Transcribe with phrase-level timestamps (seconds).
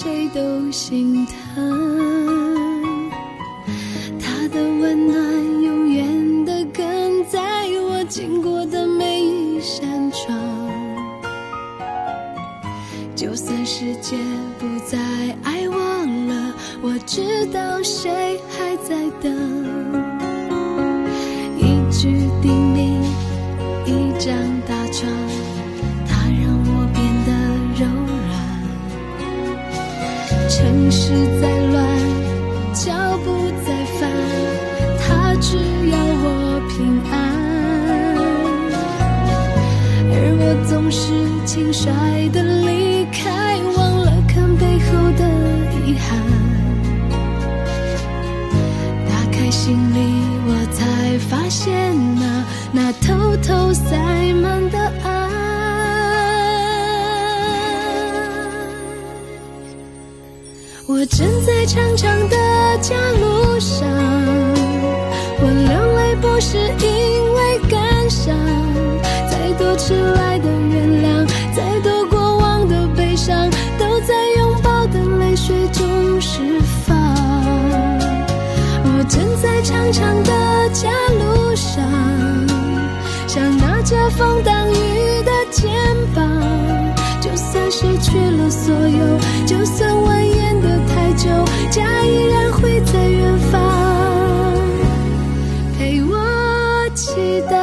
[0.00, 3.10] 谁都心疼。
[4.20, 5.16] 他的温暖
[5.60, 10.38] 永远的跟在我经过的每一扇窗，
[13.16, 14.16] 就算世界
[14.60, 14.96] 不再
[15.42, 15.76] 爱我
[16.28, 19.57] 了，我知道谁还在等。
[41.70, 45.22] 轻率的离开，忘了看背后的
[45.86, 46.18] 遗憾。
[49.06, 49.98] 打开行李，
[50.46, 52.22] 我才发现那
[52.72, 53.96] 那偷偷塞
[54.34, 55.08] 满的爱。
[60.86, 62.36] 我正在长长的
[62.80, 63.86] 家路上，
[65.40, 66.88] 我流泪不是因
[67.34, 68.34] 为感伤，
[69.30, 70.27] 再多迟来
[83.88, 84.74] 着风挡雨
[85.24, 85.72] 的肩
[86.14, 86.22] 膀，
[87.22, 91.30] 就算失去了所有，就算蜿蜒的太久，
[91.70, 94.54] 家依然会在远方
[95.78, 97.56] 陪我祈祷。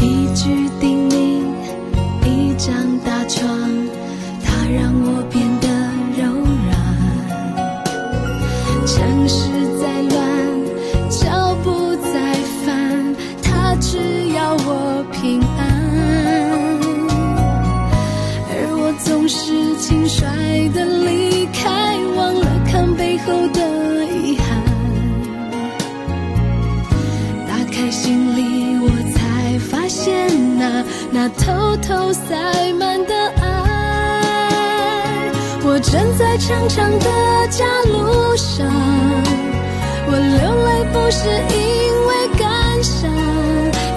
[0.00, 1.14] 一句叮咛，
[2.24, 2.74] 一张
[3.04, 3.46] 大床，
[31.30, 33.44] 偷偷塞满的爱。
[35.66, 38.66] 我站在长长的家路上，
[40.06, 41.56] 我流泪不是因
[42.06, 42.44] 为感
[42.82, 43.10] 伤，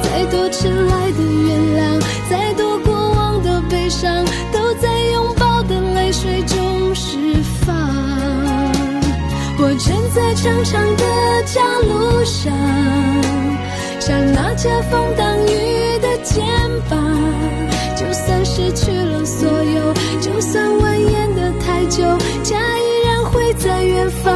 [0.01, 7.17] 再多迟来的原谅，再多过往的悲伤，都在拥抱的泪水中释
[7.65, 7.75] 放。
[9.59, 11.03] 我站在长长的
[11.43, 12.53] 家路上，
[13.99, 16.45] 像那遮风挡雨的肩
[16.89, 16.97] 膀，
[17.95, 22.03] 就算失去了所有，就算蜿蜒的太久，
[22.43, 24.33] 家依然会在远方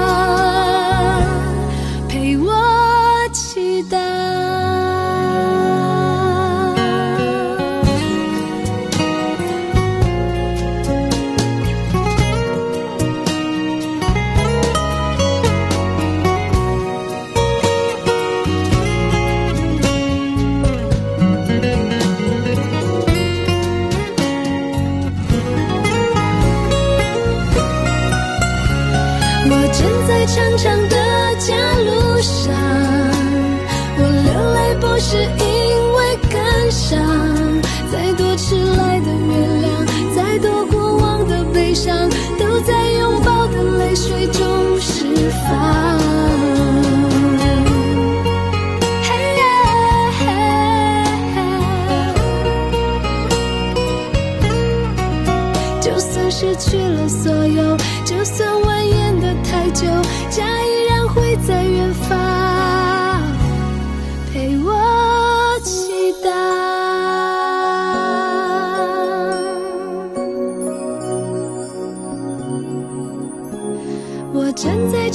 [41.72, 45.98] 悲伤，都在拥抱的泪水中释放。
[49.02, 49.10] 嘿
[55.80, 59.88] 就算失去了所有，就算蜿蜒的太久，
[60.30, 60.71] 家依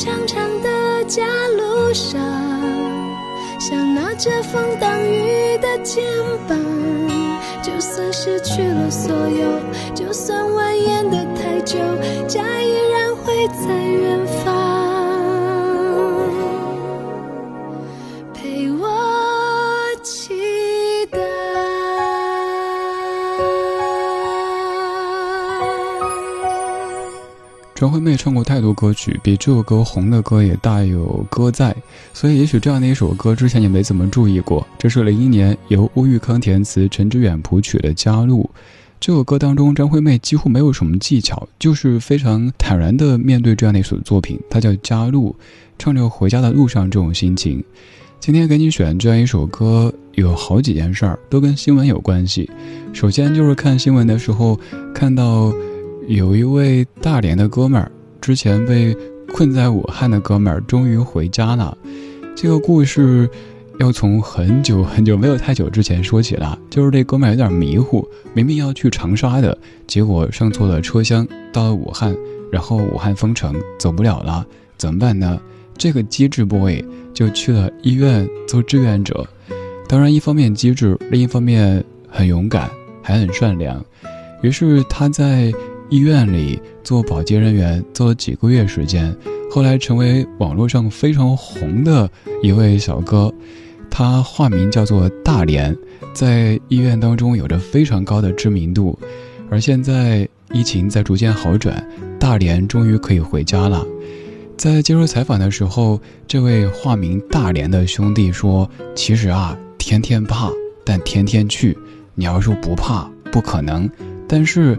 [0.06, 1.24] 长长的家
[1.56, 2.20] 路上，
[3.58, 6.04] 想拿着风挡雨的肩
[6.46, 6.56] 膀。
[7.60, 9.58] 就算失去了所有，
[9.96, 11.76] 就算蜿蜒的太久，
[12.28, 13.15] 家依然
[27.76, 31.76] 张惠妹唱过太多歌曲，比这首歌红的歌也大有歌在，
[32.14, 34.66] 所以也许这样的一首歌之前也没怎么注意过。
[34.78, 38.48] 这是零一年由乌玉康填词、陈志远谱曲的《家路》。
[38.98, 44.40] 这首歌当中，张惠妹几乎没有什么技巧，就是非常坦然地面对这样的一首作品。
[44.48, 45.36] 它叫《家路》，
[45.78, 47.62] 唱着回家的路上这种心情。
[48.18, 52.50] 今天给你选这样一首歌，有好几件事儿都跟新闻有关系。
[52.94, 54.58] 首先就是看新闻的时候
[54.94, 55.52] 看到。
[56.06, 58.96] 有一位大连的哥们儿，之前被
[59.32, 61.76] 困在武汉的哥们儿，终于回家了。
[62.36, 63.28] 这个故事
[63.80, 66.56] 要从很久很久没有太久之前说起了。
[66.70, 69.58] 就是这哥们儿有点迷糊，明明要去长沙的，
[69.88, 72.16] 结果上错了车厢，到了武汉，
[72.52, 75.40] 然后武汉封城，走不了了，怎么办呢？
[75.76, 76.80] 这个机智 boy
[77.12, 79.26] 就去了医院做志愿者。
[79.88, 82.70] 当然，一方面机智，另一方面很勇敢，
[83.02, 83.84] 还很善良。
[84.42, 85.52] 于是他在。
[85.88, 89.16] 医院里做保洁人员做了几个月时间，
[89.48, 92.10] 后来成为网络上非常红的
[92.42, 93.32] 一位小哥，
[93.88, 95.76] 他化名叫做大连，
[96.12, 98.98] 在医院当中有着非常高的知名度。
[99.48, 103.86] 而现在疫情在逐渐好转，大连终于可以回家了。
[104.56, 110.50] 在接受采访的时候，这位化名大连的兄弟说：“其实啊，天天怕，
[110.84, 111.78] 但天天去。
[112.16, 113.88] 你要说不怕，不可能。
[114.26, 114.76] 但是。”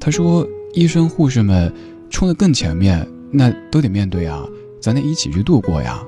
[0.00, 1.72] 他说：“医生护士们
[2.08, 4.46] 冲得更前面，那都得面对啊，
[4.80, 6.02] 咱得一起去度过呀。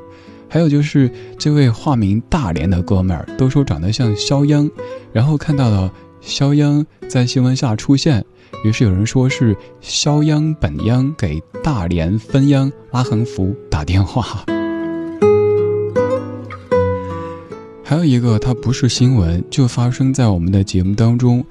[0.49, 4.71] 还有就是这位化名大连的哥们儿，都说长得像肖央，
[5.13, 8.25] 然后看到了肖央在新闻下出现，
[8.65, 14.45] 于是有人说是肖央本央给大连分央拉横幅打电话。
[17.85, 21.45] 还有一个，它不是新闻，就发生在我们的节目当中，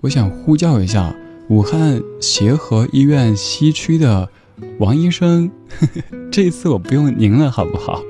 [0.00, 1.14] 我想呼叫一下。”
[1.48, 4.28] 武汉协和医院西区的
[4.78, 5.50] 王医生，
[6.32, 8.02] 这次我不用您了，好不好？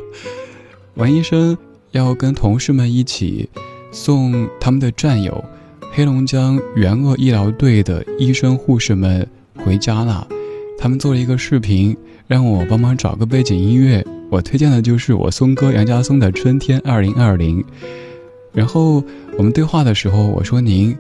[0.95, 1.57] 王医生
[1.91, 3.49] 要跟同事们一起
[3.91, 5.45] 送他们的战友
[5.93, 9.27] 黑龙江援鄂医疗队的医生护士们
[9.57, 10.27] 回家了。
[10.79, 11.97] 他们做了一个视频，
[12.29, 14.05] 让我帮忙找个背景音乐。
[14.31, 17.61] 我推荐的就是我松哥杨家松的《春天二零二零》。
[18.53, 19.03] 然后
[19.37, 20.97] 我们对话的时候，我说您。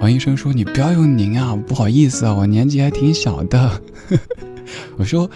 [0.00, 3.82] 王医生说：“你不要用您啊，不好意思啊，我年纪还挺小的。
[4.96, 5.28] ”我说：“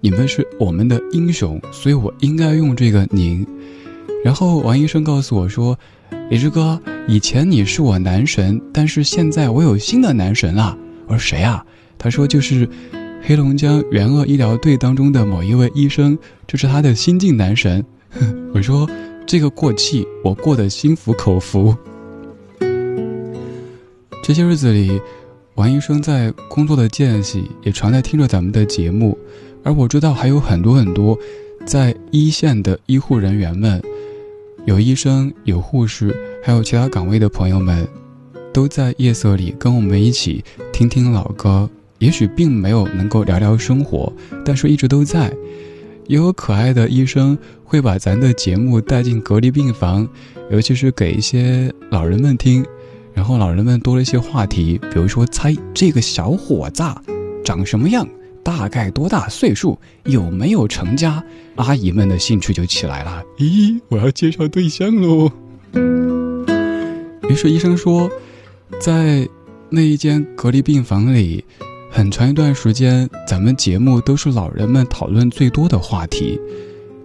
[0.00, 3.46] 你们是我们的英雄，所以我应该用这个您。”
[4.22, 5.78] 然后王医生告诉我说
[6.28, 6.78] ：“李志哥，
[7.08, 10.76] 以前你是我男神，但是现在我有新的男神了。”
[11.08, 11.64] 我说：“谁啊？”
[11.96, 12.68] 他说：“就是
[13.22, 17.82] 黑龙江援鄂医疗队当中的某一位医生，这是他的新晋男神。”
[18.52, 18.86] 我说
[19.26, 21.74] ：“这个过气，我过得心服口服。”
[24.22, 25.00] 这些日子里，
[25.54, 29.16] 王医生在工作的间隙也常在听着咱们的节目，
[29.64, 31.18] 而我知道还有很多很多
[31.64, 33.82] 在一线的医护人员们，
[34.66, 37.88] 有医生、有护士，还有其他岗位的朋友们，
[38.52, 41.68] 都在夜色里跟我们一起听听老歌。
[41.98, 44.10] 也许并没有能够聊聊生活，
[44.42, 45.34] 但是一直都在。
[46.06, 50.08] 也有可爱的医生会把咱的节目带进隔离病房，
[50.50, 52.64] 尤其是给一些老人们听。
[53.38, 56.82] 老人们多了一些话题，比如说猜这个小伙子
[57.44, 58.06] 长什么样，
[58.42, 61.22] 大概多大岁数，有没有成家。
[61.56, 63.22] 阿姨们的兴趣就起来了。
[63.38, 65.30] 咦，我要介绍对象喽。
[67.28, 68.10] 于是医生说，
[68.80, 69.28] 在
[69.68, 71.44] 那一间隔离病房里，
[71.90, 76.40] 很长一段时间，咱们节目都是老人们讨论最多的话题，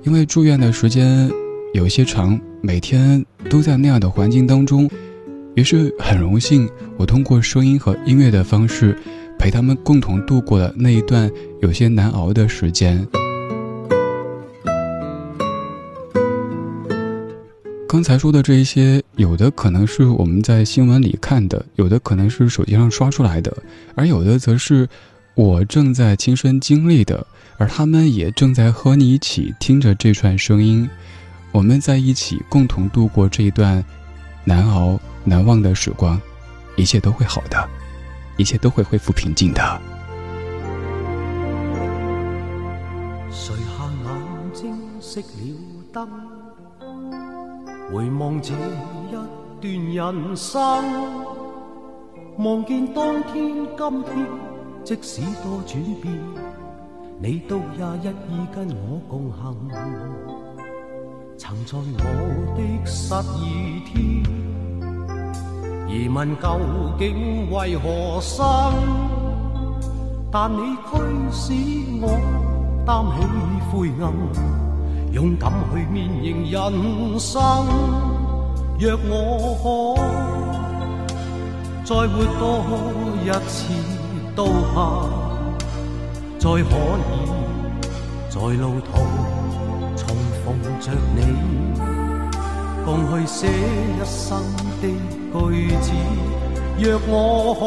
[0.04, 1.30] 因为住院的时间
[1.74, 4.90] 有些长，每天都在那样的环境当中。
[5.56, 8.98] 于是很荣幸，我通过声音和音乐的方式，
[9.40, 11.32] 陪他们共同度过了那一段
[11.62, 13.08] 有些难熬的时间。
[17.88, 23.56] 刚才说的这一些，有的可能是我们在新闻里看的，有的可能是手机上刷出来的，
[23.96, 24.86] 而有的则是
[25.36, 27.26] 我正在亲身经历的，
[27.58, 30.90] 而他们也正在和你一起听着这串声音，
[31.54, 33.82] 我们在一起共同度过这一段
[34.44, 35.00] 难熬。
[35.26, 36.22] 难忘的时光，
[36.78, 37.68] 一切都会好的，
[38.38, 39.82] 一切都会恢复平静的。
[45.02, 45.24] 熄了
[45.92, 46.08] 灯，
[47.92, 49.12] 回望这一
[49.62, 50.62] 段人生，
[52.38, 53.34] 望见当天
[53.78, 54.28] 今天，
[54.84, 56.14] 即使多转变，
[57.20, 59.56] 你都也一意跟我共行。
[61.38, 61.84] 曾在我
[62.56, 63.44] 的失意
[63.86, 64.24] 天，
[65.96, 66.60] 疑问究
[67.00, 68.46] 竟为何生，
[70.30, 70.92] 但你驱
[71.32, 71.54] 使
[72.02, 72.10] 我。
[72.86, 73.18] 担起
[73.72, 74.14] 灰暗，
[75.14, 77.42] 勇敢去面迎人生。
[78.78, 79.66] 若我可
[81.86, 82.44] 再活多
[83.24, 83.74] 一次，
[84.36, 84.76] 都怕
[86.38, 87.12] 再可以
[88.30, 88.92] 在路途
[89.96, 90.06] 重
[90.44, 90.46] 逢
[90.80, 91.18] 着你，
[92.84, 94.38] 共去写一生
[94.82, 94.84] 的
[95.40, 95.92] 句子。
[96.78, 97.64] 若我可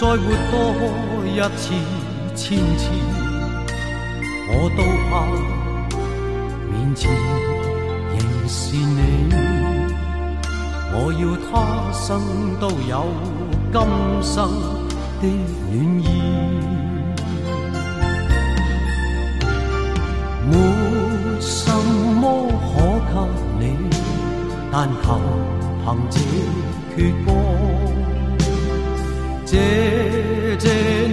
[0.00, 0.14] 再活
[0.50, 0.54] 多
[1.26, 1.64] 一次。
[2.36, 2.90] 千次
[4.52, 5.24] 我都怕
[6.70, 7.10] 面前
[8.12, 8.14] 仍
[8.46, 9.00] 是你，
[10.92, 11.50] 我要他
[11.92, 12.04] 生
[12.60, 13.08] 都有
[13.72, 13.76] 今
[14.22, 14.36] 生
[15.22, 15.24] 的
[15.72, 16.35] 暖意。
[24.78, 25.06] 但求
[25.82, 26.20] 凭这
[26.94, 27.26] 阙歌，
[29.46, 29.50] 谢
[30.60, 30.64] 谢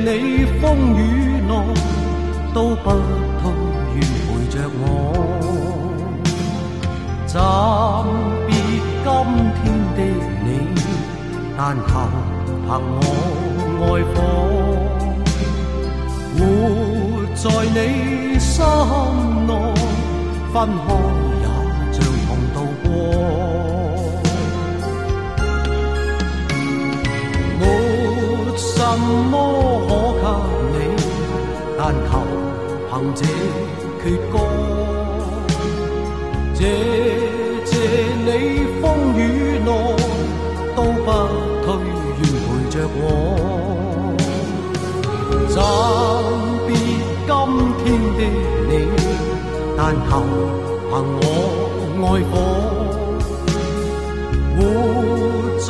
[0.03, 0.63] 你风
[0.97, 1.01] 雨。
[2.53, 3.41] 都不退，
[3.95, 4.83] 愿陪着我。
[7.25, 7.33] 暂
[8.45, 8.51] 别
[9.01, 9.07] 今
[9.55, 9.63] 天
[9.95, 9.99] 的
[10.43, 10.47] 你，
[11.57, 11.89] 但求
[12.67, 13.01] 凭我
[13.79, 14.15] 爱火，
[16.35, 16.39] 活
[17.33, 17.43] 在
[17.73, 17.77] 你
[18.37, 18.59] 心
[19.47, 19.51] 内，
[20.51, 20.55] 分
[20.85, 20.87] 开
[28.93, 29.35] 什么
[29.87, 29.89] 可
[30.21, 30.25] 给
[30.71, 30.77] 你，
[31.75, 32.11] 但求。
[32.91, 33.25] 凭这
[34.03, 34.35] 阙歌，
[36.53, 36.59] 谢
[37.65, 37.71] 谢
[38.23, 38.27] 你
[38.79, 38.83] 风
[39.17, 39.19] 雨
[39.65, 39.67] 内
[40.75, 41.07] 都不
[41.63, 41.65] 退，
[42.19, 43.01] 愿陪着我。
[45.49, 45.55] 暂
[46.67, 46.69] 别
[47.25, 47.27] 今
[47.79, 47.83] 天
[48.15, 48.21] 的
[48.69, 48.71] 你，
[49.75, 50.09] 但求
[50.91, 51.21] 凭我
[52.03, 52.31] 爱火，
[54.55, 54.59] 活
[55.57, 55.67] 在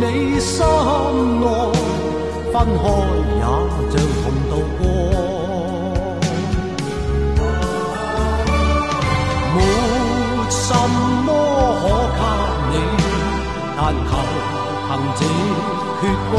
[0.00, 0.04] 你
[0.38, 0.56] 心，
[2.52, 2.82] 分开
[3.36, 3.42] 也
[3.90, 4.82] 像同渡过。
[9.54, 9.58] 没
[10.50, 10.64] 什
[11.26, 11.28] 么
[12.16, 12.20] 可
[12.70, 13.02] 给你
[13.76, 14.10] 但求
[14.86, 15.20] 凭这
[16.00, 16.34] 阙歌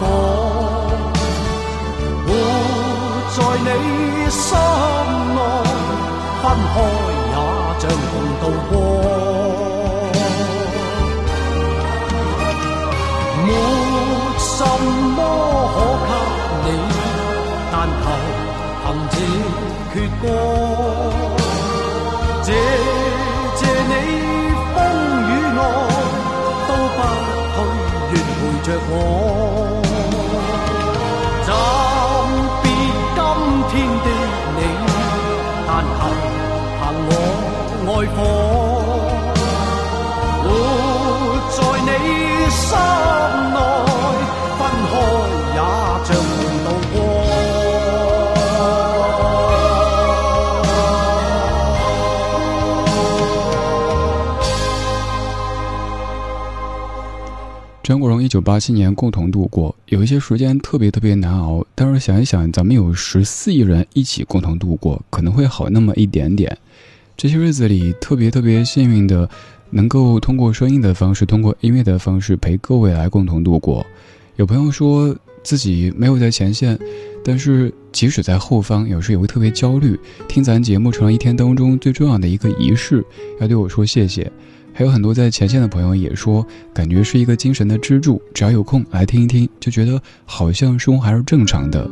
[0.00, 0.04] 我，
[2.26, 2.28] 活
[3.34, 3.68] 在你
[4.30, 4.50] 心
[5.34, 5.38] 内，
[6.42, 6.74] 分开
[7.28, 7.36] 也
[7.78, 8.72] 像共渡过。
[13.44, 13.48] 没
[14.38, 14.60] 什
[15.16, 15.18] 么
[16.06, 16.08] 可
[16.64, 16.70] 给你？
[17.70, 18.04] 但求
[18.82, 19.14] 凭这
[19.92, 20.24] 阙歌，
[42.68, 43.58] 心内。
[57.82, 66.54] 张国荣一九八七年共同度过，有一些时间特别特别难熬，但是想一想，咱们有十四亿人一起共同度过，可能会好那么一点点。
[67.16, 69.26] 这些日子里，特别特别幸运的，
[69.70, 73.84] 能够通过声音的方式，通过音乐的方式陪各位来共同度过。
[74.36, 76.78] 有朋友说自己没有在前线，
[77.24, 79.98] 但是即使在后方，有时也会特别焦虑。
[80.28, 83.04] 听咱节目成了一天当中最重要的一个仪式，
[83.40, 84.30] 要对我说谢谢。
[84.72, 91.84] 还有很多在前线的朋友也说，感觉是一个精神的支柱，只要有空来听一听，就觉得好像生活还是正常的。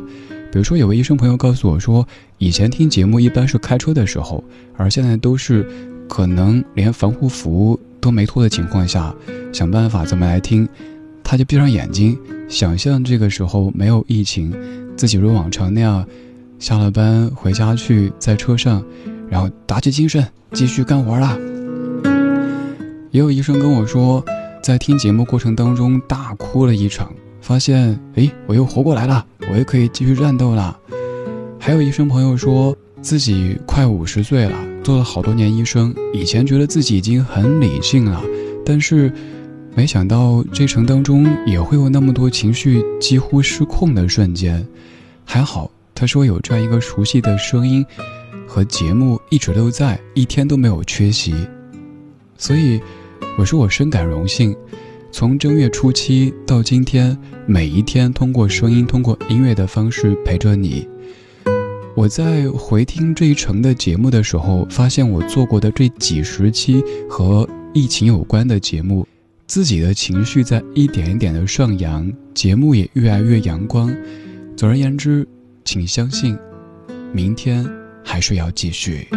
[0.49, 2.07] 比如说，有位医生朋友告诉我说，
[2.37, 4.41] 以前听节目一般是开车的时候，
[4.77, 5.67] 而现在都是
[6.07, 9.13] 可能连防护服都没脱的情况下，
[9.53, 10.67] 想办法怎么来听。
[11.23, 14.53] 他就闭上眼睛，想象这个时候没有疫情，
[14.95, 16.05] 自己如往常那样，
[16.57, 18.81] 下了班回家去，在车上，
[19.29, 21.37] 然后打起精神继续干活啦。
[23.11, 24.23] 也有医生跟我说，
[24.63, 27.11] 在听节目过程当中大哭了一场，
[27.41, 30.79] 发现哎，我又活过来了，我又可以继续战斗了。
[31.59, 38.23] 还有医生朋友说自己快五十岁了，做了好多年医生，以前觉得自己已经很理性了，
[38.65, 39.11] 但是
[39.75, 44.65] 没想到这程当中也会有那么多情绪几乎失控的瞬间。
[45.25, 47.85] 还好，他说有这样一个熟悉的声音
[48.47, 51.35] 和节目一直都在，一天都没有缺席。
[52.37, 52.79] 所以，
[53.37, 54.55] 我说我深感荣幸，
[55.11, 60.87] 从正月初七到今天，每一天通过声音、通过音乐的方式陪着你。
[61.97, 69.07] 我在回听这一程的节目的时候，发现我做过的这几十期和疫情有关的节目，
[69.47, 73.91] 自己的情绪在一点一点的上扬，节目也越来越阳光。
[74.55, 75.27] 总而言之，
[75.65, 76.37] 请相信，
[77.11, 77.67] 明天
[78.05, 79.07] 还是要继续。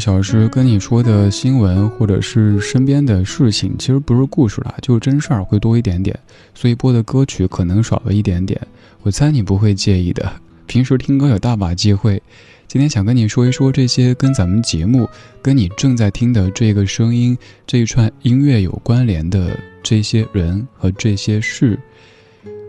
[0.00, 6.18] 小时跟你说的新闻或者是身边的事情，其实不是故事了，就是真事儿会多一点点，
[6.54, 8.58] 所以播的歌曲可能少了一点点。
[9.02, 10.32] 我猜你不会介意的，
[10.66, 12.20] 平时听歌有大把机会。
[12.66, 15.08] 今天想跟你说一说这些跟咱们节目、
[15.42, 21.78] 跟你正在听的这个声音、这一串音乐有关联的这些人和这些事。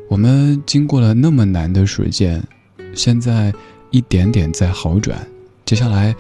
[0.10, 2.44] 我们经过了那么难的时间，
[2.94, 3.54] 现在
[3.92, 5.26] 一点点在好转，
[5.66, 6.14] 接下来。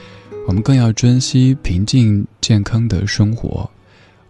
[0.47, 3.69] 我们更要珍惜平静健康的生活。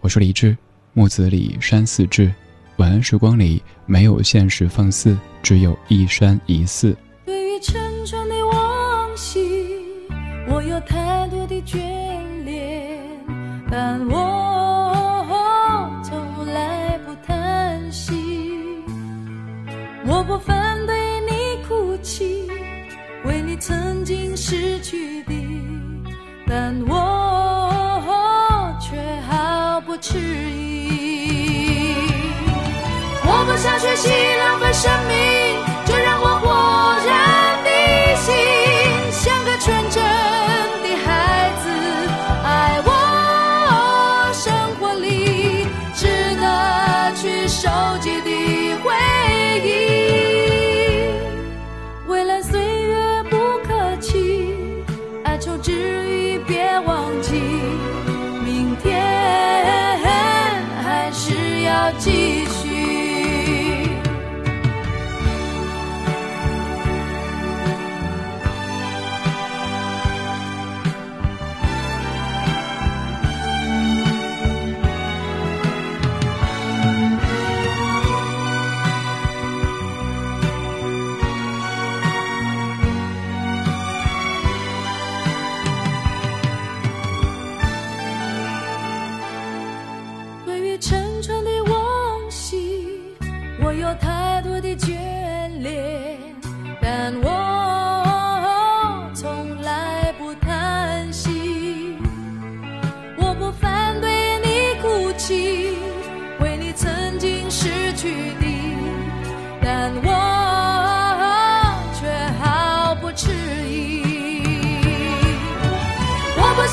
[0.02, 0.56] 我是李志，
[0.94, 2.32] 木子李山寺志。
[2.78, 6.96] 晚安时光里没有现实放肆，只有一山一寺。
[7.26, 7.74] 对于沉
[8.06, 9.40] 重的往昔，
[10.48, 11.78] 我有太多的眷
[12.44, 13.00] 恋，
[13.70, 18.14] 但我从来不叹息。
[20.06, 22.48] 我不反对你哭泣，
[23.26, 25.21] 为你曾经失去。
[26.54, 31.96] 但我却毫不迟疑，
[33.24, 35.16] 我不想学习浪费生命，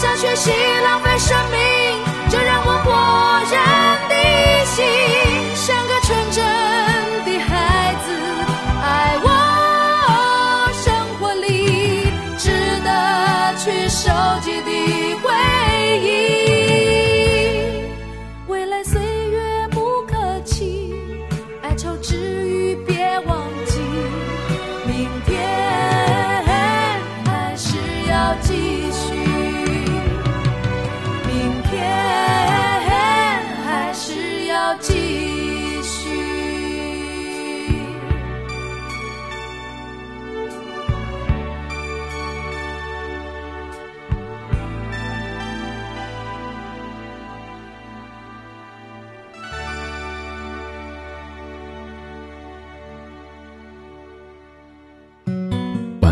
[0.00, 0.52] 想学习
[0.84, 2.07] 浪费生命。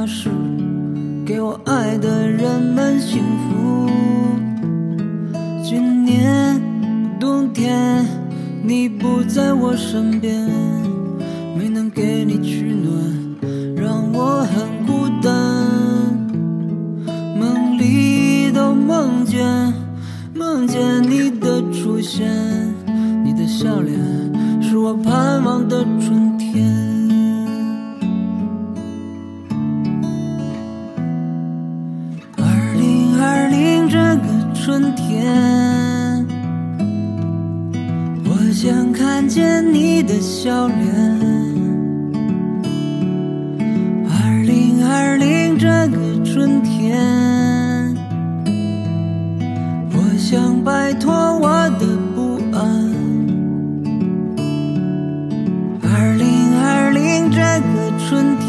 [0.00, 0.30] 发誓
[1.26, 3.86] 给我爱的人们幸福。
[5.62, 6.58] 今年
[7.20, 8.02] 冬天，
[8.62, 10.69] 你不在我身边。
[40.42, 40.78] 笑脸。
[44.08, 46.96] 二零这个春天，
[49.92, 52.58] 我想摆脱我的不安。
[55.82, 58.48] 二零二零这个春天，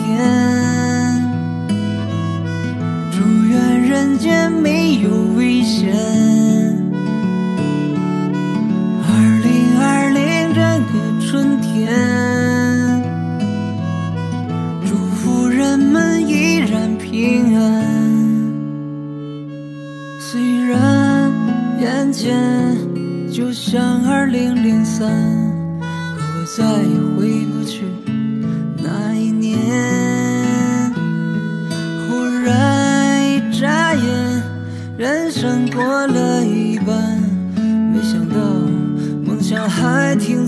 [3.12, 3.18] 祝
[3.50, 5.10] 愿人间没有
[11.84, 13.04] 年
[14.86, 17.63] 祝福人们依然平安，
[20.20, 21.32] 虽然
[21.80, 22.78] 眼前
[23.32, 25.00] 就像2003，
[25.80, 27.51] 可我再也回。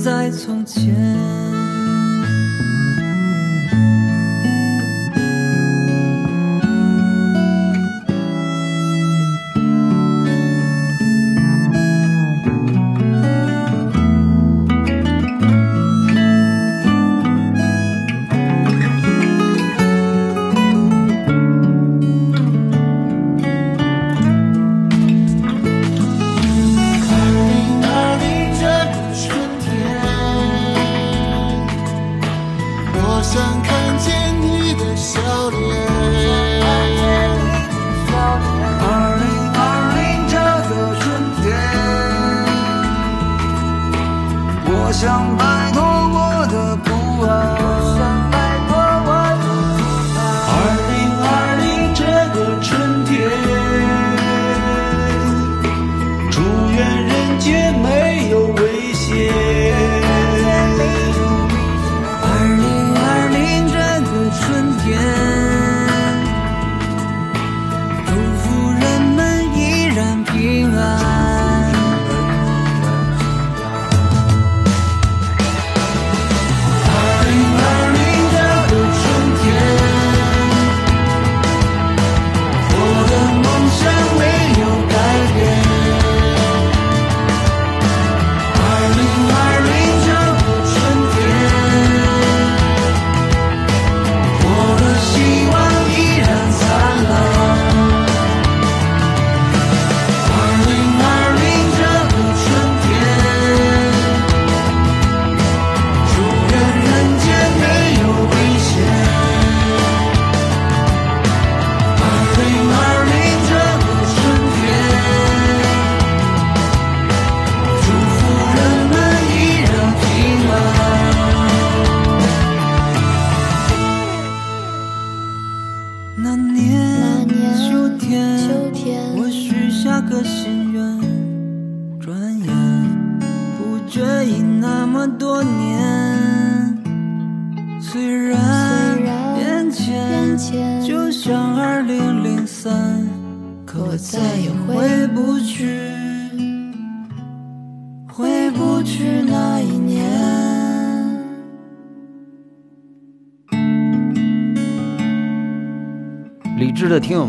[0.03, 1.32] 在从前。
[57.33, 58.12] 的听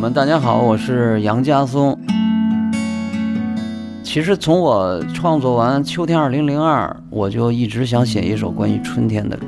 [0.05, 1.99] 们，大家好，我是杨家松。
[4.03, 9.47] 其实从我创作完《秋天二零零二》，我就一直想写一首关于春天的歌。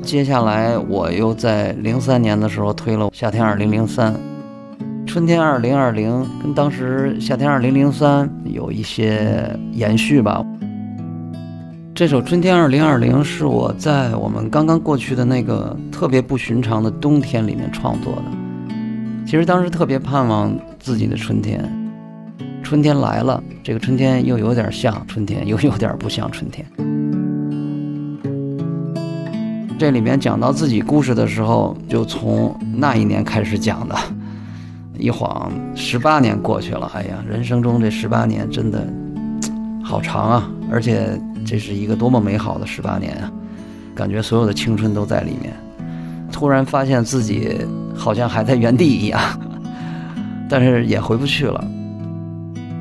[0.00, 4.14] 接下来我又在零三年的时候推了《夏天二零零三》，
[5.04, 10.40] 春天二零二零跟当时《夏天二零零三》有一些延续吧。
[11.96, 18.47] 这首《春天二零二零》是我在我们刚刚过去的那个特别不寻常的冬天里面创作的。
[19.28, 21.62] 其实当时特别盼望自己的春天，
[22.62, 26.64] 春天来了，这个春天又有点像春天，又有点不像春天。
[29.78, 33.94] 这里面讲到自己故事的时候，就从那一年开始讲的。
[34.96, 38.82] 一晃十八年过去了，哎呀，人生中这十八年真的
[39.84, 40.50] 好长啊！
[40.72, 41.20] 而且。
[41.46, 43.30] 这是一个多么美好的十八年啊！
[43.94, 45.54] 感觉所有的青春都在里面。
[46.30, 47.56] 突然发现自己
[47.94, 49.20] 好像还在原地一样，
[50.48, 51.64] 但是也回不去了。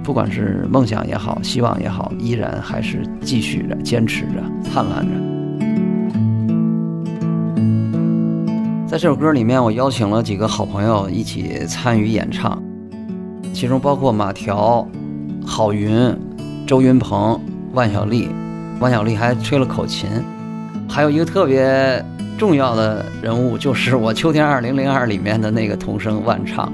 [0.04, 5.12] 不管是梦想也好，希望也好，依然还是继续着、坚持着、灿烂着。
[8.88, 12.58] 在这首歌里面，我邀请了几个好朋友一起参与演唱，
[13.54, 14.88] 其中包括马条、
[15.46, 16.16] 郝云、
[16.66, 17.40] 周云鹏、
[17.74, 18.30] 万晓利。
[18.80, 20.08] 万晓利还吹了口琴，
[20.88, 22.02] 还有一个特别
[22.38, 26.72] 重要的人物，就是我《秋天二零零二》里面的那个童声万唱。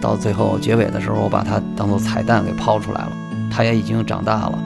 [0.00, 3.12] 到最后结尾的时候，我把它当做彩蛋给抛出来了。
[3.50, 4.58] 他也已经长大了。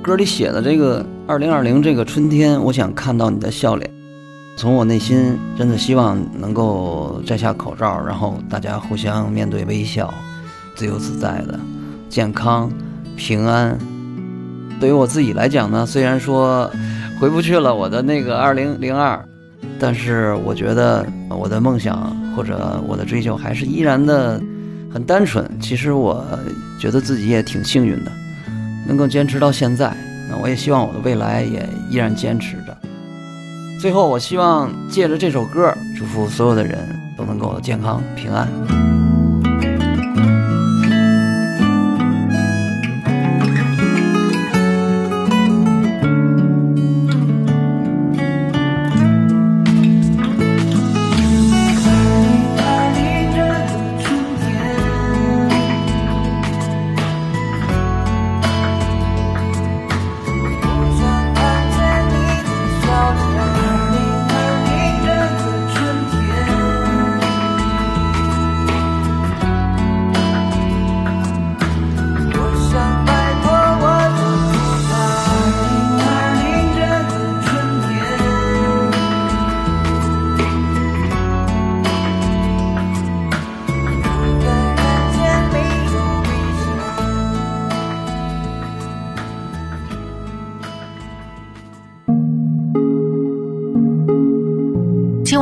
[0.00, 3.90] 歌里写的这个“二零二零”这个春天，我想看到你的笑脸。
[4.56, 10.14] 从我内心真的希望能够摘下口罩，然后大家互相面对微笑，
[10.76, 11.58] 自由自在的。
[12.08, 12.70] 健康、
[13.16, 13.76] 平安，
[14.80, 16.70] 对于我自己来讲呢，虽然说
[17.18, 19.18] 回不去了我的那个二零零二，
[19.78, 24.40] 但是我觉得我的梦想或者我的追求还是依然的
[24.92, 25.48] 很单纯。
[25.60, 26.24] 其实我
[26.78, 28.12] 觉得自己也挺幸运的，
[28.86, 29.96] 能够坚持到现在。
[30.28, 32.76] 那我也希望我的未来也依然坚持着。
[33.80, 36.78] 最后，我希望借着这首歌，祝福所有的人
[37.16, 38.93] 都能够健康平安。